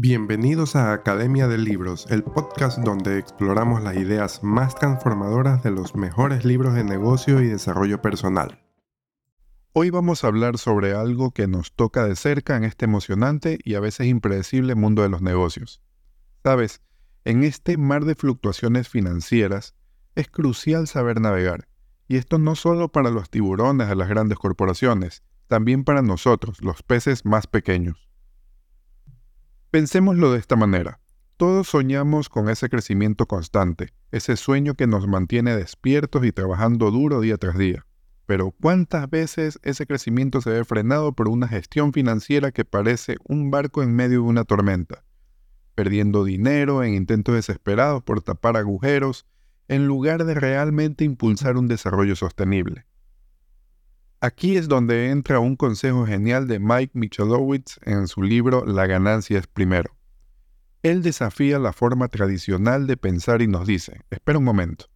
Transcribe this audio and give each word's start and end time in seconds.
Bienvenidos 0.00 0.76
a 0.76 0.92
Academia 0.92 1.48
de 1.48 1.58
Libros, 1.58 2.06
el 2.08 2.22
podcast 2.22 2.78
donde 2.78 3.18
exploramos 3.18 3.82
las 3.82 3.96
ideas 3.96 4.44
más 4.44 4.76
transformadoras 4.76 5.64
de 5.64 5.72
los 5.72 5.96
mejores 5.96 6.44
libros 6.44 6.74
de 6.74 6.84
negocio 6.84 7.42
y 7.42 7.48
desarrollo 7.48 8.00
personal. 8.00 8.64
Hoy 9.72 9.90
vamos 9.90 10.22
a 10.22 10.28
hablar 10.28 10.56
sobre 10.56 10.94
algo 10.94 11.32
que 11.32 11.48
nos 11.48 11.72
toca 11.72 12.04
de 12.04 12.14
cerca 12.14 12.56
en 12.56 12.62
este 12.62 12.84
emocionante 12.84 13.58
y 13.64 13.74
a 13.74 13.80
veces 13.80 14.06
impredecible 14.06 14.76
mundo 14.76 15.02
de 15.02 15.08
los 15.08 15.20
negocios. 15.20 15.82
Sabes, 16.44 16.80
en 17.24 17.42
este 17.42 17.76
mar 17.76 18.04
de 18.04 18.14
fluctuaciones 18.14 18.88
financieras 18.88 19.74
es 20.14 20.28
crucial 20.28 20.86
saber 20.86 21.20
navegar, 21.20 21.66
y 22.06 22.18
esto 22.18 22.38
no 22.38 22.54
solo 22.54 22.92
para 22.92 23.10
los 23.10 23.30
tiburones 23.30 23.88
de 23.88 23.96
las 23.96 24.08
grandes 24.08 24.38
corporaciones, 24.38 25.24
también 25.48 25.82
para 25.82 26.02
nosotros, 26.02 26.62
los 26.62 26.84
peces 26.84 27.24
más 27.24 27.48
pequeños. 27.48 28.07
Pensémoslo 29.70 30.32
de 30.32 30.38
esta 30.38 30.56
manera. 30.56 30.98
Todos 31.36 31.68
soñamos 31.68 32.30
con 32.30 32.48
ese 32.48 32.70
crecimiento 32.70 33.26
constante, 33.26 33.92
ese 34.10 34.36
sueño 34.36 34.72
que 34.72 34.86
nos 34.86 35.06
mantiene 35.06 35.54
despiertos 35.54 36.24
y 36.24 36.32
trabajando 36.32 36.90
duro 36.90 37.20
día 37.20 37.36
tras 37.36 37.58
día. 37.58 37.84
Pero 38.24 38.50
¿cuántas 38.50 39.10
veces 39.10 39.58
ese 39.62 39.86
crecimiento 39.86 40.40
se 40.40 40.48
ve 40.48 40.64
frenado 40.64 41.12
por 41.12 41.28
una 41.28 41.48
gestión 41.48 41.92
financiera 41.92 42.50
que 42.50 42.64
parece 42.64 43.16
un 43.24 43.50
barco 43.50 43.82
en 43.82 43.94
medio 43.94 44.22
de 44.22 44.28
una 44.28 44.44
tormenta? 44.44 45.04
Perdiendo 45.74 46.24
dinero 46.24 46.82
en 46.82 46.94
intentos 46.94 47.34
desesperados 47.34 48.02
por 48.02 48.22
tapar 48.22 48.56
agujeros, 48.56 49.26
en 49.68 49.86
lugar 49.86 50.24
de 50.24 50.34
realmente 50.34 51.04
impulsar 51.04 51.58
un 51.58 51.68
desarrollo 51.68 52.16
sostenible. 52.16 52.86
Aquí 54.20 54.56
es 54.56 54.66
donde 54.66 55.10
entra 55.10 55.38
un 55.38 55.54
consejo 55.54 56.04
genial 56.04 56.48
de 56.48 56.58
Mike 56.58 56.90
Michalowicz 56.94 57.78
en 57.82 58.08
su 58.08 58.20
libro 58.24 58.66
La 58.66 58.88
ganancia 58.88 59.38
es 59.38 59.46
primero. 59.46 59.94
Él 60.82 61.02
desafía 61.02 61.60
la 61.60 61.72
forma 61.72 62.08
tradicional 62.08 62.88
de 62.88 62.96
pensar 62.96 63.42
y 63.42 63.46
nos 63.46 63.64
dice, 63.68 64.00
espera 64.10 64.40
un 64.40 64.44
momento, 64.44 64.86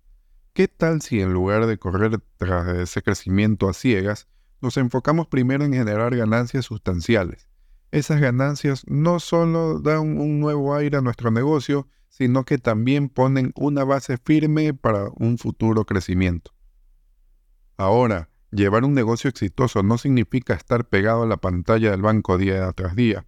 ¿qué 0.54 0.66
tal 0.66 1.02
si 1.02 1.20
en 1.20 1.32
lugar 1.32 1.66
de 1.66 1.78
correr 1.78 2.20
tras 2.36 2.66
ese 2.76 3.00
crecimiento 3.00 3.68
a 3.68 3.74
ciegas, 3.74 4.26
nos 4.60 4.76
enfocamos 4.76 5.28
primero 5.28 5.64
en 5.64 5.72
generar 5.72 6.16
ganancias 6.16 6.64
sustanciales? 6.64 7.48
Esas 7.92 8.20
ganancias 8.20 8.82
no 8.88 9.20
solo 9.20 9.78
dan 9.78 10.18
un 10.18 10.40
nuevo 10.40 10.74
aire 10.74 10.96
a 10.96 11.00
nuestro 11.00 11.30
negocio, 11.30 11.86
sino 12.08 12.44
que 12.44 12.58
también 12.58 13.08
ponen 13.08 13.52
una 13.54 13.84
base 13.84 14.18
firme 14.18 14.74
para 14.74 15.10
un 15.14 15.38
futuro 15.38 15.84
crecimiento. 15.84 16.52
Ahora, 17.76 18.31
Llevar 18.52 18.84
un 18.84 18.92
negocio 18.92 19.30
exitoso 19.30 19.82
no 19.82 19.96
significa 19.96 20.52
estar 20.52 20.86
pegado 20.86 21.22
a 21.22 21.26
la 21.26 21.38
pantalla 21.38 21.90
del 21.90 22.02
banco 22.02 22.36
día 22.36 22.70
tras 22.72 22.94
día. 22.94 23.24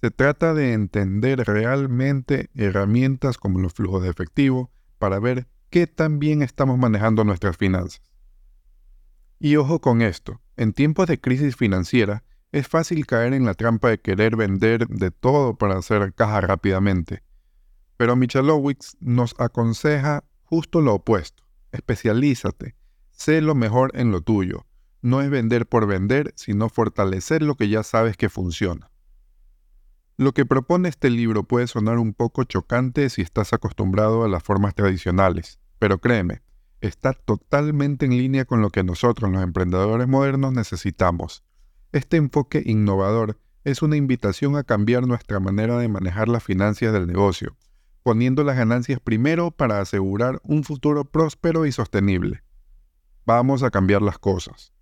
Se 0.00 0.10
trata 0.10 0.52
de 0.52 0.72
entender 0.72 1.44
realmente 1.46 2.50
herramientas 2.56 3.38
como 3.38 3.60
los 3.60 3.72
flujos 3.72 4.02
de 4.02 4.10
efectivo 4.10 4.72
para 4.98 5.20
ver 5.20 5.46
qué 5.70 5.86
tan 5.86 6.18
bien 6.18 6.42
estamos 6.42 6.76
manejando 6.76 7.22
nuestras 7.22 7.56
finanzas. 7.56 8.02
Y 9.38 9.54
ojo 9.54 9.80
con 9.80 10.02
esto, 10.02 10.40
en 10.56 10.72
tiempos 10.72 11.06
de 11.06 11.20
crisis 11.20 11.54
financiera 11.54 12.24
es 12.50 12.66
fácil 12.66 13.06
caer 13.06 13.32
en 13.32 13.44
la 13.44 13.54
trampa 13.54 13.90
de 13.90 14.00
querer 14.00 14.34
vender 14.34 14.88
de 14.88 15.12
todo 15.12 15.56
para 15.56 15.78
hacer 15.78 16.14
caja 16.14 16.40
rápidamente. 16.40 17.22
Pero 17.96 18.16
Michalowicz 18.16 18.96
nos 18.98 19.36
aconseja 19.38 20.24
justo 20.42 20.80
lo 20.80 20.94
opuesto. 20.94 21.44
Especialízate, 21.70 22.74
Sé 23.14 23.40
lo 23.40 23.54
mejor 23.54 23.92
en 23.94 24.10
lo 24.10 24.20
tuyo. 24.20 24.66
No 25.00 25.22
es 25.22 25.30
vender 25.30 25.66
por 25.66 25.86
vender, 25.86 26.32
sino 26.36 26.68
fortalecer 26.68 27.42
lo 27.42 27.54
que 27.54 27.68
ya 27.68 27.82
sabes 27.82 28.16
que 28.16 28.28
funciona. 28.28 28.90
Lo 30.16 30.32
que 30.32 30.44
propone 30.44 30.88
este 30.88 31.10
libro 31.10 31.44
puede 31.44 31.66
sonar 31.68 31.98
un 31.98 32.12
poco 32.12 32.44
chocante 32.44 33.08
si 33.10 33.22
estás 33.22 33.52
acostumbrado 33.52 34.24
a 34.24 34.28
las 34.28 34.42
formas 34.42 34.74
tradicionales, 34.74 35.58
pero 35.78 35.98
créeme, 35.98 36.42
está 36.80 37.12
totalmente 37.12 38.04
en 38.04 38.18
línea 38.18 38.44
con 38.44 38.60
lo 38.60 38.70
que 38.70 38.84
nosotros 38.84 39.30
los 39.30 39.42
emprendedores 39.42 40.08
modernos 40.08 40.52
necesitamos. 40.52 41.44
Este 41.92 42.16
enfoque 42.16 42.62
innovador 42.66 43.38
es 43.62 43.80
una 43.80 43.96
invitación 43.96 44.56
a 44.56 44.64
cambiar 44.64 45.06
nuestra 45.06 45.40
manera 45.40 45.78
de 45.78 45.88
manejar 45.88 46.28
las 46.28 46.42
finanzas 46.42 46.92
del 46.92 47.06
negocio, 47.06 47.56
poniendo 48.02 48.44
las 48.44 48.56
ganancias 48.56 49.00
primero 49.00 49.52
para 49.52 49.80
asegurar 49.80 50.40
un 50.42 50.64
futuro 50.64 51.04
próspero 51.04 51.64
y 51.64 51.72
sostenible 51.72 52.43
vamos 53.26 53.62
a 53.62 53.70
cambiar 53.70 54.02
las 54.02 54.18
cosas. 54.18 54.72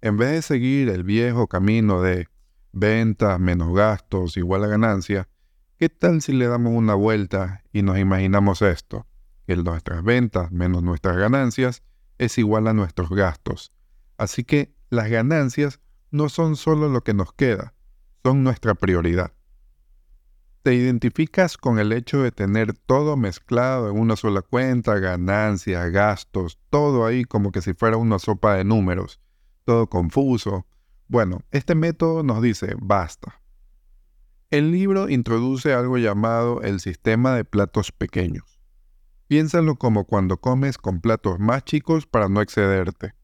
En 0.00 0.16
vez 0.16 0.30
de 0.30 0.42
seguir 0.42 0.88
el 0.88 1.04
viejo 1.04 1.46
camino 1.46 2.00
de 2.00 2.28
ventas 2.72 3.38
menos 3.38 3.74
gastos 3.74 4.36
igual 4.36 4.64
a 4.64 4.68
ganancia, 4.68 5.28
¿qué 5.76 5.88
tal 5.88 6.22
si 6.22 6.32
le 6.32 6.46
damos 6.46 6.72
una 6.72 6.94
vuelta 6.94 7.62
y 7.72 7.82
nos 7.82 7.98
imaginamos 7.98 8.62
esto? 8.62 9.06
Que 9.46 9.56
nuestras 9.56 10.02
ventas 10.02 10.50
menos 10.52 10.82
nuestras 10.82 11.16
ganancias 11.16 11.82
es 12.18 12.38
igual 12.38 12.68
a 12.68 12.72
nuestros 12.72 13.10
gastos. 13.10 13.72
Así 14.16 14.44
que 14.44 14.74
las 14.90 15.10
ganancias 15.10 15.80
no 16.10 16.28
son 16.28 16.56
solo 16.56 16.88
lo 16.88 17.02
que 17.02 17.14
nos 17.14 17.32
queda, 17.32 17.74
son 18.22 18.42
nuestra 18.42 18.74
prioridad. 18.74 19.32
¿Te 20.62 20.74
identificas 20.74 21.56
con 21.56 21.78
el 21.78 21.90
hecho 21.90 22.22
de 22.22 22.32
tener 22.32 22.74
todo 22.74 23.16
mezclado 23.16 23.88
en 23.88 23.98
una 23.98 24.14
sola 24.14 24.42
cuenta, 24.42 24.98
ganancias, 24.98 25.90
gastos, 25.90 26.58
todo 26.68 27.06
ahí 27.06 27.24
como 27.24 27.50
que 27.50 27.62
si 27.62 27.72
fuera 27.72 27.96
una 27.96 28.18
sopa 28.18 28.56
de 28.56 28.64
números, 28.64 29.22
todo 29.64 29.88
confuso? 29.88 30.66
Bueno, 31.08 31.40
este 31.50 31.74
método 31.74 32.22
nos 32.22 32.42
dice 32.42 32.74
basta. 32.78 33.40
El 34.50 34.70
libro 34.70 35.08
introduce 35.08 35.72
algo 35.72 35.96
llamado 35.96 36.60
el 36.60 36.80
sistema 36.80 37.34
de 37.34 37.46
platos 37.46 37.90
pequeños. 37.90 38.60
Piénsalo 39.28 39.76
como 39.76 40.04
cuando 40.04 40.42
comes 40.42 40.76
con 40.76 41.00
platos 41.00 41.38
más 41.38 41.64
chicos 41.64 42.06
para 42.06 42.28
no 42.28 42.42
excederte. 42.42 43.14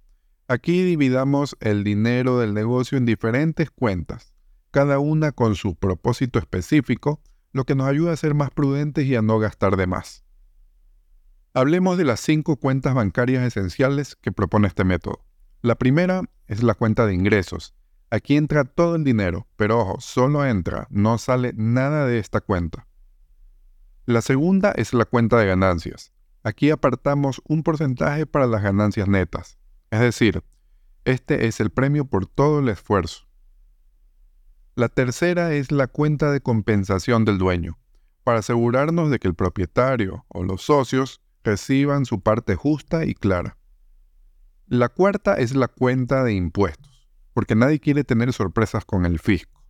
Aquí 0.48 0.82
dividamos 0.82 1.54
el 1.60 1.84
dinero 1.84 2.38
del 2.38 2.54
negocio 2.54 2.96
en 2.96 3.04
diferentes 3.04 3.70
cuentas 3.70 4.35
cada 4.76 4.98
una 4.98 5.32
con 5.32 5.54
su 5.54 5.74
propósito 5.74 6.38
específico, 6.38 7.22
lo 7.54 7.64
que 7.64 7.74
nos 7.74 7.88
ayuda 7.88 8.12
a 8.12 8.16
ser 8.16 8.34
más 8.34 8.50
prudentes 8.50 9.06
y 9.06 9.16
a 9.16 9.22
no 9.22 9.38
gastar 9.38 9.74
de 9.78 9.86
más. 9.86 10.22
Hablemos 11.54 11.96
de 11.96 12.04
las 12.04 12.20
cinco 12.20 12.56
cuentas 12.56 12.92
bancarias 12.92 13.42
esenciales 13.42 14.16
que 14.16 14.32
propone 14.32 14.68
este 14.68 14.84
método. 14.84 15.24
La 15.62 15.76
primera 15.76 16.24
es 16.46 16.62
la 16.62 16.74
cuenta 16.74 17.06
de 17.06 17.14
ingresos. 17.14 17.74
Aquí 18.10 18.36
entra 18.36 18.64
todo 18.64 18.96
el 18.96 19.04
dinero, 19.04 19.46
pero 19.56 19.78
ojo, 19.78 19.96
solo 19.98 20.44
entra, 20.44 20.86
no 20.90 21.16
sale 21.16 21.54
nada 21.56 22.04
de 22.04 22.18
esta 22.18 22.42
cuenta. 22.42 22.86
La 24.04 24.20
segunda 24.20 24.72
es 24.72 24.92
la 24.92 25.06
cuenta 25.06 25.38
de 25.38 25.46
ganancias. 25.46 26.12
Aquí 26.42 26.68
apartamos 26.68 27.40
un 27.48 27.62
porcentaje 27.62 28.26
para 28.26 28.46
las 28.46 28.62
ganancias 28.62 29.08
netas. 29.08 29.56
Es 29.90 30.00
decir, 30.00 30.42
este 31.06 31.46
es 31.46 31.60
el 31.60 31.70
premio 31.70 32.04
por 32.04 32.26
todo 32.26 32.58
el 32.58 32.68
esfuerzo. 32.68 33.25
La 34.76 34.90
tercera 34.90 35.54
es 35.54 35.72
la 35.72 35.86
cuenta 35.86 36.30
de 36.30 36.42
compensación 36.42 37.24
del 37.24 37.38
dueño, 37.38 37.78
para 38.24 38.40
asegurarnos 38.40 39.10
de 39.10 39.18
que 39.18 39.26
el 39.26 39.34
propietario 39.34 40.26
o 40.28 40.44
los 40.44 40.60
socios 40.60 41.22
reciban 41.42 42.04
su 42.04 42.20
parte 42.20 42.56
justa 42.56 43.06
y 43.06 43.14
clara. 43.14 43.56
La 44.66 44.90
cuarta 44.90 45.32
es 45.36 45.56
la 45.56 45.68
cuenta 45.68 46.24
de 46.24 46.34
impuestos, 46.34 47.08
porque 47.32 47.54
nadie 47.54 47.80
quiere 47.80 48.04
tener 48.04 48.34
sorpresas 48.34 48.84
con 48.84 49.06
el 49.06 49.18
fisco. 49.18 49.62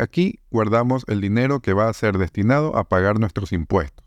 Aquí 0.00 0.38
guardamos 0.52 1.02
el 1.08 1.20
dinero 1.20 1.58
que 1.58 1.72
va 1.72 1.88
a 1.88 1.92
ser 1.92 2.16
destinado 2.16 2.76
a 2.76 2.88
pagar 2.88 3.18
nuestros 3.18 3.52
impuestos. 3.52 4.01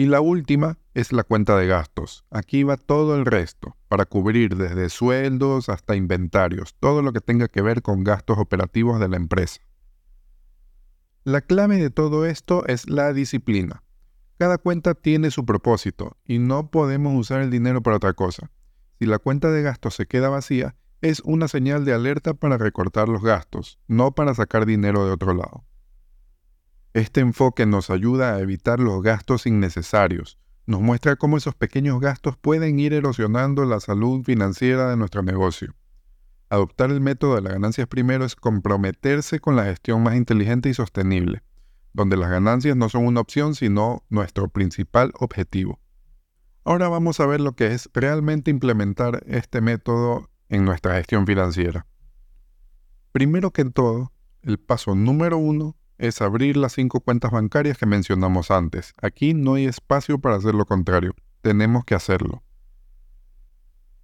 Y 0.00 0.06
la 0.06 0.22
última 0.22 0.78
es 0.94 1.12
la 1.12 1.24
cuenta 1.24 1.58
de 1.58 1.66
gastos. 1.66 2.24
Aquí 2.30 2.62
va 2.62 2.78
todo 2.78 3.16
el 3.16 3.26
resto, 3.26 3.76
para 3.86 4.06
cubrir 4.06 4.56
desde 4.56 4.88
sueldos 4.88 5.68
hasta 5.68 5.94
inventarios, 5.94 6.74
todo 6.80 7.02
lo 7.02 7.12
que 7.12 7.20
tenga 7.20 7.48
que 7.48 7.60
ver 7.60 7.82
con 7.82 8.02
gastos 8.02 8.38
operativos 8.38 8.98
de 8.98 9.08
la 9.08 9.18
empresa. 9.18 9.60
La 11.24 11.42
clave 11.42 11.76
de 11.76 11.90
todo 11.90 12.24
esto 12.24 12.64
es 12.66 12.88
la 12.88 13.12
disciplina. 13.12 13.82
Cada 14.38 14.56
cuenta 14.56 14.94
tiene 14.94 15.30
su 15.30 15.44
propósito 15.44 16.16
y 16.24 16.38
no 16.38 16.70
podemos 16.70 17.14
usar 17.14 17.42
el 17.42 17.50
dinero 17.50 17.82
para 17.82 17.98
otra 17.98 18.14
cosa. 18.14 18.50
Si 18.98 19.04
la 19.04 19.18
cuenta 19.18 19.50
de 19.50 19.60
gastos 19.60 19.96
se 19.96 20.06
queda 20.06 20.30
vacía, 20.30 20.76
es 21.02 21.20
una 21.26 21.46
señal 21.46 21.84
de 21.84 21.92
alerta 21.92 22.32
para 22.32 22.56
recortar 22.56 23.10
los 23.10 23.22
gastos, 23.22 23.78
no 23.86 24.12
para 24.12 24.32
sacar 24.32 24.64
dinero 24.64 25.04
de 25.04 25.12
otro 25.12 25.34
lado. 25.34 25.66
Este 26.92 27.20
enfoque 27.20 27.66
nos 27.66 27.88
ayuda 27.88 28.34
a 28.34 28.40
evitar 28.40 28.80
los 28.80 29.00
gastos 29.00 29.46
innecesarios. 29.46 30.40
Nos 30.66 30.80
muestra 30.80 31.14
cómo 31.14 31.36
esos 31.36 31.54
pequeños 31.54 32.00
gastos 32.00 32.36
pueden 32.36 32.80
ir 32.80 32.92
erosionando 32.92 33.64
la 33.64 33.78
salud 33.78 34.24
financiera 34.24 34.90
de 34.90 34.96
nuestro 34.96 35.22
negocio. 35.22 35.76
Adoptar 36.48 36.90
el 36.90 37.00
método 37.00 37.36
de 37.36 37.42
las 37.42 37.52
ganancias 37.52 37.86
primero 37.86 38.24
es 38.24 38.34
comprometerse 38.34 39.38
con 39.38 39.54
la 39.54 39.66
gestión 39.66 40.02
más 40.02 40.16
inteligente 40.16 40.68
y 40.68 40.74
sostenible, 40.74 41.44
donde 41.92 42.16
las 42.16 42.28
ganancias 42.28 42.76
no 42.76 42.88
son 42.88 43.06
una 43.06 43.20
opción 43.20 43.54
sino 43.54 44.02
nuestro 44.08 44.48
principal 44.48 45.12
objetivo. 45.20 45.78
Ahora 46.64 46.88
vamos 46.88 47.20
a 47.20 47.26
ver 47.26 47.40
lo 47.40 47.52
que 47.52 47.68
es 47.68 47.88
realmente 47.94 48.50
implementar 48.50 49.22
este 49.28 49.60
método 49.60 50.28
en 50.48 50.64
nuestra 50.64 50.96
gestión 50.96 51.24
financiera. 51.24 51.86
Primero 53.12 53.52
que 53.52 53.64
todo, 53.66 54.12
el 54.42 54.58
paso 54.58 54.96
número 54.96 55.38
uno 55.38 55.76
es 56.00 56.22
abrir 56.22 56.56
las 56.56 56.72
cinco 56.72 57.00
cuentas 57.00 57.30
bancarias 57.30 57.76
que 57.76 57.86
mencionamos 57.86 58.50
antes. 58.50 58.94
Aquí 59.00 59.34
no 59.34 59.54
hay 59.54 59.66
espacio 59.66 60.18
para 60.18 60.36
hacer 60.36 60.54
lo 60.54 60.64
contrario. 60.64 61.14
Tenemos 61.42 61.84
que 61.84 61.94
hacerlo. 61.94 62.42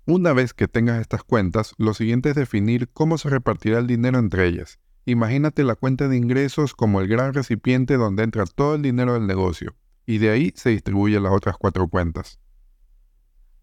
Una 0.04 0.32
vez 0.32 0.54
que 0.54 0.68
tengas 0.68 1.00
estas 1.00 1.24
cuentas, 1.24 1.74
lo 1.78 1.94
siguiente 1.94 2.30
es 2.30 2.36
definir 2.36 2.88
cómo 2.90 3.18
se 3.18 3.30
repartirá 3.30 3.78
el 3.78 3.86
dinero 3.86 4.18
entre 4.18 4.46
ellas. 4.46 4.78
Imagínate 5.06 5.64
la 5.64 5.74
cuenta 5.74 6.06
de 6.08 6.16
ingresos 6.16 6.74
como 6.74 7.00
el 7.00 7.08
gran 7.08 7.32
recipiente 7.32 7.96
donde 7.96 8.24
entra 8.24 8.44
todo 8.44 8.74
el 8.74 8.82
dinero 8.82 9.14
del 9.14 9.26
negocio, 9.26 9.74
y 10.04 10.18
de 10.18 10.30
ahí 10.30 10.52
se 10.54 10.70
distribuyen 10.70 11.22
las 11.22 11.32
otras 11.32 11.56
cuatro 11.56 11.88
cuentas. 11.88 12.38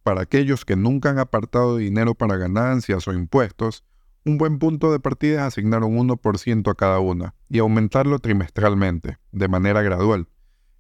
Para 0.04 0.22
aquellos 0.22 0.66
que 0.66 0.76
nunca 0.76 1.12
han 1.12 1.20
apartado 1.20 1.78
dinero 1.78 2.16
para 2.16 2.38
ganancias 2.38 3.08
o 3.08 3.14
impuestos, 3.14 3.86
un 4.26 4.38
buen 4.38 4.58
punto 4.58 4.92
de 4.92 5.00
partida 5.00 5.42
es 5.42 5.48
asignar 5.48 5.84
un 5.84 5.98
1% 5.98 6.72
a 6.72 6.76
cada 6.76 7.00
una 7.00 7.36
y 7.50 7.60
aumentarlo 7.60 8.20
trimestralmente, 8.20 9.18
de 9.32 9.48
manera 9.48 9.82
gradual. 9.82 10.30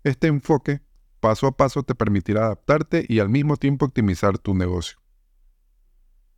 Este 0.03 0.27
enfoque, 0.27 0.81
paso 1.19 1.47
a 1.47 1.57
paso, 1.57 1.83
te 1.83 1.95
permitirá 1.95 2.45
adaptarte 2.45 3.05
y 3.07 3.19
al 3.19 3.29
mismo 3.29 3.57
tiempo 3.57 3.85
optimizar 3.85 4.37
tu 4.37 4.53
negocio. 4.53 4.97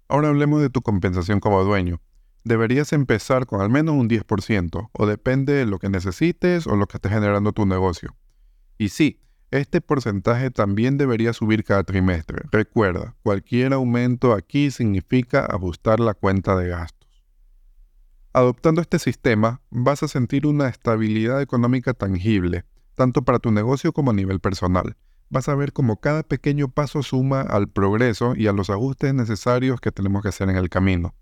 Ahora 0.07 0.29
hablemos 0.29 0.61
de 0.61 0.69
tu 0.69 0.81
compensación 0.81 1.39
como 1.39 1.63
dueño. 1.63 2.01
Deberías 2.43 2.93
empezar 2.93 3.47
con 3.47 3.61
al 3.61 3.69
menos 3.69 3.95
un 3.95 4.07
10%, 4.07 4.89
o 4.91 5.05
depende 5.07 5.53
de 5.53 5.65
lo 5.65 5.79
que 5.79 5.89
necesites 5.89 6.67
o 6.67 6.75
lo 6.75 6.87
que 6.87 6.97
esté 6.97 7.09
generando 7.09 7.53
tu 7.53 7.65
negocio. 7.65 8.15
Y 8.77 8.89
sí, 8.89 9.19
este 9.51 9.81
porcentaje 9.81 10.51
también 10.51 10.97
debería 10.97 11.33
subir 11.33 11.63
cada 11.63 11.83
trimestre. 11.83 12.43
Recuerda, 12.51 13.15
cualquier 13.23 13.73
aumento 13.73 14.33
aquí 14.33 14.71
significa 14.71 15.45
ajustar 15.45 15.99
la 15.99 16.13
cuenta 16.13 16.55
de 16.55 16.69
gastos. 16.69 17.09
Adoptando 18.33 18.81
este 18.81 18.99
sistema, 18.99 19.61
vas 19.69 20.03
a 20.03 20.07
sentir 20.07 20.45
una 20.45 20.67
estabilidad 20.67 21.41
económica 21.41 21.93
tangible, 21.93 22.65
tanto 22.95 23.21
para 23.21 23.39
tu 23.39 23.51
negocio 23.51 23.93
como 23.93 24.11
a 24.11 24.13
nivel 24.13 24.39
personal. 24.41 24.97
Vas 25.29 25.47
a 25.47 25.55
ver 25.55 25.73
cómo 25.73 26.01
cada 26.01 26.23
pequeño 26.23 26.69
paso 26.69 27.01
suma 27.01 27.41
al 27.41 27.69
progreso 27.69 28.35
y 28.35 28.47
a 28.47 28.51
los 28.51 28.69
ajustes 28.69 29.13
necesarios 29.13 29.79
que 29.79 29.91
tenemos 29.91 30.21
que 30.21 30.29
hacer 30.29 30.49
en 30.49 30.57
el 30.57 30.69
camino. 30.69 31.15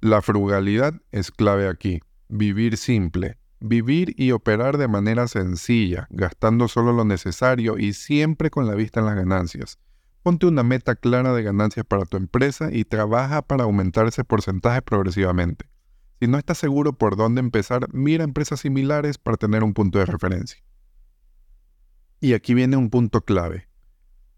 La 0.00 0.22
frugalidad 0.22 0.94
es 1.12 1.30
clave 1.30 1.68
aquí. 1.68 2.00
Vivir 2.28 2.76
simple, 2.76 3.36
Vivir 3.60 4.14
y 4.16 4.32
operar 4.32 4.78
de 4.78 4.88
manera 4.88 5.28
sencilla, 5.28 6.08
gastando 6.10 6.66
solo 6.66 6.92
lo 6.92 7.04
necesario 7.04 7.78
y 7.78 7.92
siempre 7.92 8.50
con 8.50 8.66
la 8.66 8.74
vista 8.74 9.00
en 9.00 9.06
las 9.06 9.16
ganancias. 9.16 9.78
Ponte 10.22 10.46
una 10.46 10.62
meta 10.62 10.96
clara 10.96 11.32
de 11.32 11.42
ganancias 11.42 11.86
para 11.86 12.04
tu 12.04 12.16
empresa 12.18 12.70
y 12.72 12.84
trabaja 12.84 13.42
para 13.42 13.64
aumentar 13.64 14.06
ese 14.06 14.24
porcentaje 14.24 14.82
progresivamente. 14.82 15.66
Si 16.20 16.26
no 16.26 16.36
estás 16.36 16.58
seguro 16.58 16.92
por 16.92 17.16
dónde 17.16 17.40
empezar, 17.40 17.88
mira 17.94 18.24
empresas 18.24 18.60
similares 18.60 19.16
para 19.16 19.38
tener 19.38 19.64
un 19.64 19.72
punto 19.72 19.98
de 19.98 20.04
referencia. 20.04 20.62
Y 22.20 22.34
aquí 22.34 22.52
viene 22.52 22.76
un 22.76 22.90
punto 22.90 23.22
clave. 23.22 23.70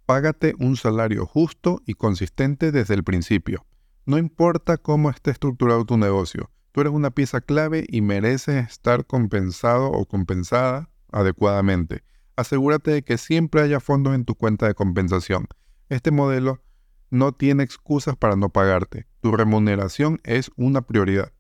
Págate 0.07 0.55
un 0.61 0.77
salario 0.77 1.27
justo 1.27 1.83
y 1.85 1.95
consistente 1.95 2.71
desde 2.71 2.95
el 2.95 3.03
principio. 3.03 3.67
No 4.07 4.19
importa 4.19 4.77
cómo 4.77 5.11
esté 5.11 5.33
estructurado 5.33 5.85
tu 5.85 5.97
negocio, 5.97 6.52
Tú 6.73 6.81
eres 6.81 6.93
una 6.93 7.11
pieza 7.11 7.43
clave 7.43 7.85
y 7.89 8.01
mereces 8.01 8.67
estar 8.67 9.07
compensado 9.07 9.91
o 9.91 10.07
compensada 10.07 10.89
adecuadamente. 11.13 12.03
Asegúrate 12.35 12.91
de 12.91 13.03
que 13.03 13.19
siempre 13.19 13.61
haya 13.61 13.79
fondos 13.79 14.15
en 14.15 14.25
tu 14.25 14.35
cuenta 14.35 14.67
de 14.67 14.75
compensación. 14.75 15.49
Este 15.91 16.11
modelo 16.11 16.63
no 17.11 17.33
tiene 17.33 17.63
excusas 17.63 18.17
para 18.17 18.37
no 18.37 18.49
pagarte. 18.49 19.07
Tu 19.21 19.33
remuneración 19.33 20.19
es 20.25 20.51
una 20.57 20.81
prioridad. 20.81 21.33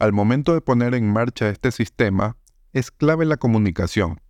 Al 0.00 0.12
momento 0.12 0.54
de 0.54 0.60
poner 0.60 0.94
en 0.94 1.12
marcha 1.12 1.48
este 1.48 1.70
sistema, 1.70 2.36
es 2.72 2.90
clave 2.90 3.26
la 3.26 3.36
comunicación. 3.36 4.20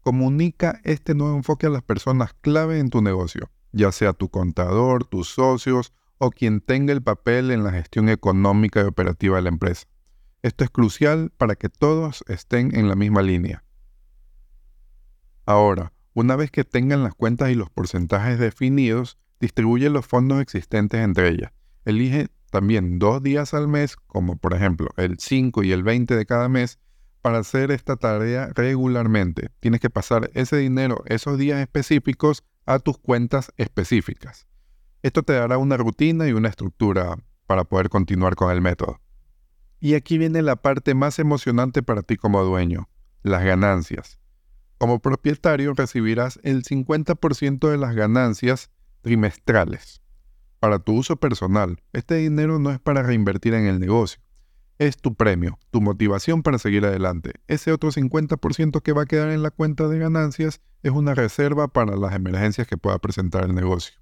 Comunica 0.00 0.80
este 0.84 1.14
nuevo 1.14 1.36
enfoque 1.36 1.66
a 1.66 1.70
las 1.70 1.82
personas 1.82 2.34
clave 2.40 2.78
en 2.78 2.88
tu 2.88 3.02
negocio, 3.02 3.50
ya 3.72 3.90
sea 3.90 4.12
tu 4.12 4.30
contador, 4.30 5.04
tus 5.04 5.28
socios 5.28 5.92
o 6.22 6.30
quien 6.30 6.60
tenga 6.60 6.92
el 6.92 7.02
papel 7.02 7.50
en 7.50 7.64
la 7.64 7.72
gestión 7.72 8.10
económica 8.10 8.82
y 8.82 8.84
operativa 8.84 9.36
de 9.36 9.42
la 9.42 9.48
empresa. 9.48 9.86
Esto 10.42 10.64
es 10.64 10.70
crucial 10.70 11.32
para 11.38 11.54
que 11.56 11.70
todos 11.70 12.22
estén 12.28 12.76
en 12.76 12.88
la 12.88 12.94
misma 12.94 13.22
línea. 13.22 13.64
Ahora, 15.46 15.94
una 16.12 16.36
vez 16.36 16.50
que 16.50 16.62
tengan 16.62 17.02
las 17.02 17.14
cuentas 17.14 17.50
y 17.50 17.54
los 17.54 17.70
porcentajes 17.70 18.38
definidos, 18.38 19.16
distribuye 19.40 19.88
los 19.88 20.06
fondos 20.06 20.42
existentes 20.42 21.00
entre 21.00 21.30
ellas. 21.30 21.52
Elige 21.86 22.28
también 22.50 22.98
dos 22.98 23.22
días 23.22 23.54
al 23.54 23.66
mes, 23.66 23.96
como 23.96 24.36
por 24.36 24.52
ejemplo 24.52 24.90
el 24.98 25.18
5 25.18 25.62
y 25.62 25.72
el 25.72 25.82
20 25.82 26.16
de 26.16 26.26
cada 26.26 26.50
mes, 26.50 26.78
para 27.22 27.38
hacer 27.38 27.70
esta 27.70 27.96
tarea 27.96 28.50
regularmente. 28.54 29.48
Tienes 29.60 29.80
que 29.80 29.88
pasar 29.88 30.30
ese 30.34 30.58
dinero, 30.58 31.02
esos 31.06 31.38
días 31.38 31.60
específicos, 31.60 32.44
a 32.66 32.78
tus 32.78 32.98
cuentas 32.98 33.52
específicas. 33.56 34.49
Esto 35.02 35.22
te 35.22 35.32
dará 35.32 35.56
una 35.56 35.78
rutina 35.78 36.28
y 36.28 36.32
una 36.32 36.50
estructura 36.50 37.16
para 37.46 37.64
poder 37.64 37.88
continuar 37.88 38.36
con 38.36 38.50
el 38.50 38.60
método. 38.60 39.00
Y 39.80 39.94
aquí 39.94 40.18
viene 40.18 40.42
la 40.42 40.56
parte 40.56 40.94
más 40.94 41.18
emocionante 41.18 41.82
para 41.82 42.02
ti 42.02 42.16
como 42.16 42.44
dueño, 42.44 42.90
las 43.22 43.42
ganancias. 43.42 44.20
Como 44.76 44.98
propietario 44.98 45.72
recibirás 45.72 46.38
el 46.42 46.64
50% 46.64 47.70
de 47.70 47.78
las 47.78 47.94
ganancias 47.94 48.70
trimestrales. 49.00 50.02
Para 50.58 50.78
tu 50.78 50.92
uso 50.92 51.16
personal, 51.16 51.82
este 51.94 52.16
dinero 52.16 52.58
no 52.58 52.70
es 52.70 52.78
para 52.78 53.02
reinvertir 53.02 53.54
en 53.54 53.64
el 53.64 53.80
negocio. 53.80 54.20
Es 54.78 54.98
tu 54.98 55.14
premio, 55.14 55.58
tu 55.70 55.80
motivación 55.80 56.42
para 56.42 56.58
seguir 56.58 56.84
adelante. 56.84 57.32
Ese 57.46 57.72
otro 57.72 57.90
50% 57.90 58.82
que 58.82 58.92
va 58.92 59.02
a 59.02 59.06
quedar 59.06 59.30
en 59.30 59.42
la 59.42 59.50
cuenta 59.50 59.88
de 59.88 59.98
ganancias 59.98 60.60
es 60.82 60.92
una 60.92 61.14
reserva 61.14 61.68
para 61.68 61.96
las 61.96 62.14
emergencias 62.14 62.66
que 62.66 62.76
pueda 62.76 62.98
presentar 62.98 63.44
el 63.44 63.54
negocio. 63.54 63.98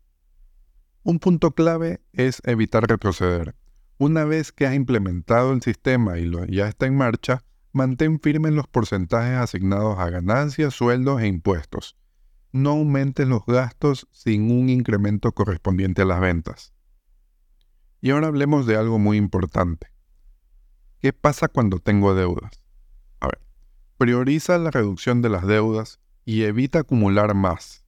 Un 1.02 1.18
punto 1.20 1.52
clave 1.52 2.00
es 2.12 2.42
evitar 2.44 2.88
retroceder. 2.88 3.54
Una 3.98 4.24
vez 4.24 4.52
que 4.52 4.66
has 4.66 4.74
implementado 4.74 5.52
el 5.52 5.62
sistema 5.62 6.18
y 6.18 6.24
lo, 6.24 6.44
ya 6.44 6.68
está 6.68 6.86
en 6.86 6.96
marcha, 6.96 7.44
mantén 7.72 8.20
firmes 8.20 8.52
los 8.52 8.66
porcentajes 8.66 9.38
asignados 9.38 9.98
a 9.98 10.10
ganancias, 10.10 10.74
sueldos 10.74 11.20
e 11.22 11.26
impuestos. 11.26 11.96
No 12.52 12.70
aumentes 12.70 13.28
los 13.28 13.44
gastos 13.46 14.08
sin 14.10 14.50
un 14.50 14.68
incremento 14.68 15.32
correspondiente 15.32 16.02
a 16.02 16.06
las 16.06 16.20
ventas. 16.20 16.72
Y 18.00 18.10
ahora 18.10 18.28
hablemos 18.28 18.66
de 18.66 18.76
algo 18.76 18.98
muy 18.98 19.16
importante. 19.16 19.88
¿Qué 21.00 21.12
pasa 21.12 21.48
cuando 21.48 21.78
tengo 21.78 22.14
deudas? 22.14 22.62
A 23.20 23.26
ver, 23.26 23.40
prioriza 23.98 24.58
la 24.58 24.70
reducción 24.70 25.22
de 25.22 25.28
las 25.28 25.46
deudas 25.46 26.00
y 26.24 26.42
evita 26.42 26.80
acumular 26.80 27.34
más. 27.34 27.84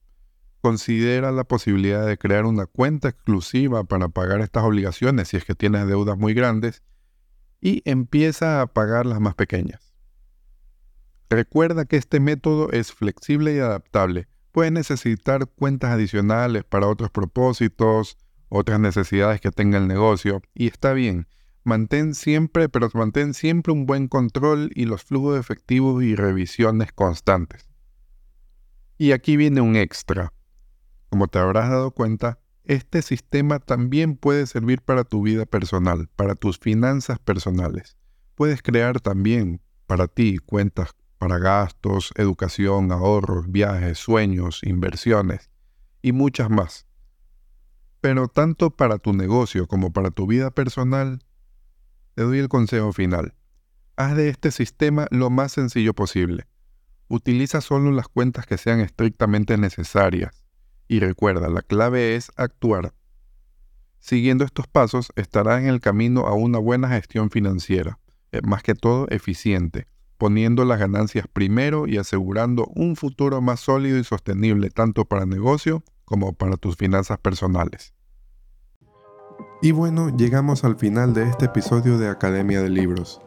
Considera 0.60 1.32
la 1.32 1.44
posibilidad 1.44 2.06
de 2.06 2.18
crear 2.18 2.44
una 2.44 2.66
cuenta 2.66 3.08
exclusiva 3.08 3.84
para 3.84 4.08
pagar 4.08 4.40
estas 4.40 4.64
obligaciones 4.64 5.28
si 5.28 5.36
es 5.38 5.44
que 5.44 5.54
tienes 5.54 5.86
deudas 5.86 6.18
muy 6.18 6.34
grandes 6.34 6.82
y 7.60 7.82
empieza 7.84 8.60
a 8.60 8.66
pagar 8.66 9.06
las 9.06 9.20
más 9.20 9.34
pequeñas. 9.34 9.94
Recuerda 11.30 11.84
que 11.84 11.96
este 11.96 12.20
método 12.20 12.70
es 12.72 12.92
flexible 12.92 13.54
y 13.54 13.58
adaptable. 13.60 14.26
Puedes 14.52 14.72
necesitar 14.72 15.46
cuentas 15.46 15.92
adicionales 15.92 16.64
para 16.64 16.88
otros 16.88 17.10
propósitos, 17.10 18.18
otras 18.48 18.80
necesidades 18.80 19.40
que 19.40 19.52
tenga 19.52 19.78
el 19.78 19.86
negocio 19.86 20.42
y 20.54 20.66
está 20.66 20.92
bien. 20.92 21.28
Mantén 21.62 22.14
siempre, 22.14 22.68
pero 22.68 22.88
mantén 22.94 23.32
siempre 23.32 23.72
un 23.72 23.86
buen 23.86 24.08
control 24.08 24.70
y 24.74 24.86
los 24.86 25.04
flujos 25.04 25.38
efectivos 25.38 26.02
y 26.02 26.16
revisiones 26.16 26.92
constantes. 26.92 27.68
Y 28.98 29.12
aquí 29.12 29.36
viene 29.36 29.60
un 29.60 29.76
extra. 29.76 30.32
Como 31.10 31.26
te 31.26 31.40
habrás 31.40 31.68
dado 31.68 31.90
cuenta, 31.90 32.38
este 32.62 33.02
sistema 33.02 33.58
también 33.58 34.16
puede 34.16 34.46
servir 34.46 34.80
para 34.80 35.02
tu 35.02 35.22
vida 35.22 35.44
personal, 35.44 36.08
para 36.14 36.36
tus 36.36 36.58
finanzas 36.58 37.18
personales. 37.18 37.96
Puedes 38.36 38.62
crear 38.62 39.00
también 39.00 39.60
para 39.88 40.06
ti 40.06 40.38
cuentas 40.38 40.90
para 41.18 41.38
gastos, 41.38 42.12
educación, 42.14 42.92
ahorros, 42.92 43.50
viajes, 43.50 43.98
sueños, 43.98 44.60
inversiones 44.62 45.50
y 46.00 46.12
muchas 46.12 46.48
más. 46.48 46.86
Pero 48.00 48.28
tanto 48.28 48.70
para 48.70 48.98
tu 48.98 49.12
negocio 49.12 49.66
como 49.66 49.92
para 49.92 50.12
tu 50.12 50.28
vida 50.28 50.52
personal, 50.52 51.24
te 52.14 52.22
doy 52.22 52.38
el 52.38 52.48
consejo 52.48 52.92
final. 52.92 53.34
Haz 53.96 54.14
de 54.14 54.28
este 54.28 54.52
sistema 54.52 55.08
lo 55.10 55.28
más 55.28 55.52
sencillo 55.52 55.92
posible. 55.92 56.46
Utiliza 57.08 57.60
solo 57.60 57.90
las 57.90 58.06
cuentas 58.06 58.46
que 58.46 58.56
sean 58.56 58.78
estrictamente 58.78 59.58
necesarias 59.58 60.39
y 60.90 60.98
recuerda, 60.98 61.48
la 61.48 61.62
clave 61.62 62.16
es 62.16 62.32
actuar. 62.34 62.92
Siguiendo 64.00 64.44
estos 64.44 64.66
pasos 64.66 65.12
estarás 65.14 65.60
en 65.62 65.68
el 65.68 65.80
camino 65.80 66.26
a 66.26 66.34
una 66.34 66.58
buena 66.58 66.88
gestión 66.88 67.30
financiera, 67.30 68.00
eh, 68.32 68.40
más 68.42 68.64
que 68.64 68.74
todo 68.74 69.06
eficiente, 69.08 69.86
poniendo 70.18 70.64
las 70.64 70.80
ganancias 70.80 71.28
primero 71.32 71.86
y 71.86 71.96
asegurando 71.96 72.66
un 72.74 72.96
futuro 72.96 73.40
más 73.40 73.60
sólido 73.60 73.98
y 73.98 74.04
sostenible 74.04 74.68
tanto 74.70 75.04
para 75.04 75.26
negocio 75.26 75.84
como 76.04 76.32
para 76.32 76.56
tus 76.56 76.74
finanzas 76.74 77.18
personales. 77.18 77.94
Y 79.62 79.70
bueno, 79.70 80.08
llegamos 80.16 80.64
al 80.64 80.76
final 80.76 81.14
de 81.14 81.22
este 81.22 81.44
episodio 81.44 81.98
de 81.98 82.08
Academia 82.08 82.62
de 82.62 82.68
Libros. 82.68 83.22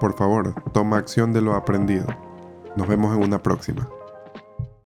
Por 0.00 0.16
favor, 0.16 0.54
toma 0.72 0.96
acción 0.96 1.34
de 1.34 1.42
lo 1.42 1.56
aprendido. 1.56 2.06
Nos 2.74 2.88
vemos 2.88 3.14
en 3.14 3.22
una 3.22 3.42
próxima. 3.42 3.86